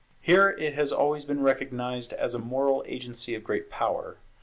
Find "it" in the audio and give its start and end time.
0.49-0.73